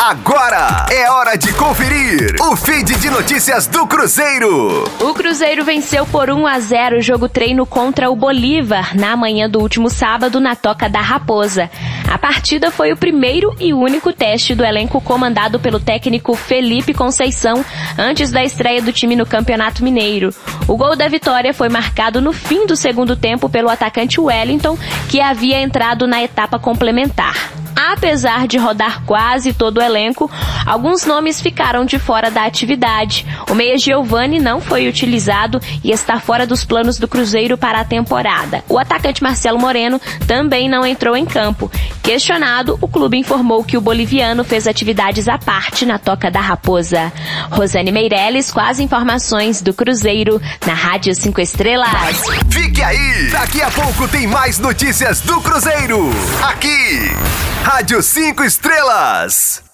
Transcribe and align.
Agora 0.00 0.86
é 0.92 1.10
hora 1.10 1.36
de 1.36 1.52
conferir 1.54 2.36
o 2.40 2.54
feed 2.54 2.94
de 3.00 3.10
notícias 3.10 3.66
do 3.66 3.84
Cruzeiro. 3.84 4.84
O 5.00 5.12
Cruzeiro 5.12 5.64
venceu 5.64 6.06
por 6.06 6.30
1 6.30 6.46
a 6.46 6.60
0 6.60 6.98
o 6.98 7.02
jogo 7.02 7.28
treino 7.28 7.66
contra 7.66 8.08
o 8.08 8.14
Bolívar 8.14 8.96
na 8.96 9.16
manhã 9.16 9.50
do 9.50 9.58
último 9.58 9.90
sábado 9.90 10.38
na 10.38 10.54
Toca 10.54 10.88
da 10.88 11.00
Raposa. 11.00 11.68
A 12.08 12.16
partida 12.16 12.70
foi 12.70 12.92
o 12.92 12.96
primeiro 12.96 13.52
e 13.58 13.74
único 13.74 14.12
teste 14.12 14.54
do 14.54 14.64
elenco 14.64 15.00
comandado 15.00 15.58
pelo 15.58 15.80
técnico 15.80 16.36
Felipe 16.36 16.94
Conceição 16.94 17.64
antes 17.98 18.30
da 18.30 18.44
estreia 18.44 18.80
do 18.80 18.92
time 18.92 19.16
no 19.16 19.26
Campeonato 19.26 19.82
Mineiro. 19.82 20.32
O 20.68 20.76
gol 20.76 20.94
da 20.94 21.08
vitória 21.08 21.52
foi 21.52 21.68
marcado 21.68 22.20
no 22.20 22.32
fim 22.32 22.66
do 22.66 22.76
segundo 22.76 23.16
tempo 23.16 23.48
pelo 23.48 23.68
atacante 23.68 24.20
Wellington, 24.20 24.78
que 25.08 25.20
havia 25.20 25.60
entrado 25.60 26.06
na 26.06 26.22
etapa 26.22 26.56
complementar. 26.56 27.34
Apesar 27.90 28.46
de 28.46 28.58
rodar 28.58 29.02
quase 29.06 29.54
todo 29.54 29.78
o 29.78 29.82
elenco, 29.82 30.30
alguns 30.66 31.06
nomes 31.06 31.40
ficaram 31.40 31.86
de 31.86 31.98
fora 31.98 32.30
da 32.30 32.44
atividade. 32.44 33.26
O 33.50 33.54
meia 33.54 33.78
Giovani 33.78 34.38
não 34.38 34.60
foi 34.60 34.86
utilizado 34.86 35.58
e 35.82 35.90
está 35.90 36.20
fora 36.20 36.46
dos 36.46 36.66
planos 36.66 36.98
do 36.98 37.08
Cruzeiro 37.08 37.56
para 37.56 37.80
a 37.80 37.84
temporada. 37.84 38.62
O 38.68 38.78
atacante 38.78 39.22
Marcelo 39.22 39.58
Moreno 39.58 39.98
também 40.26 40.68
não 40.68 40.84
entrou 40.84 41.16
em 41.16 41.24
campo. 41.24 41.70
Questionado, 42.02 42.78
o 42.82 42.86
clube 42.86 43.16
informou 43.16 43.64
que 43.64 43.78
o 43.78 43.80
boliviano 43.80 44.44
fez 44.44 44.66
atividades 44.66 45.26
à 45.26 45.38
parte 45.38 45.86
na 45.86 45.98
Toca 45.98 46.30
da 46.30 46.40
Raposa. 46.40 47.10
Rosane 47.50 47.90
Meirelles 47.90 48.50
com 48.50 48.60
as 48.60 48.78
informações 48.80 49.62
do 49.62 49.72
Cruzeiro 49.72 50.40
na 50.66 50.74
Rádio 50.74 51.14
5 51.14 51.40
Estrelas. 51.40 52.22
Fique 52.50 52.82
aí! 52.82 53.30
Daqui 53.30 53.62
a 53.62 53.70
pouco 53.70 54.06
tem 54.08 54.26
mais 54.26 54.58
notícias 54.58 55.22
do 55.22 55.40
Cruzeiro. 55.40 56.10
Aqui, 56.42 57.10
Rádio 57.78 58.02
5 58.02 58.42
Estrelas. 58.42 59.67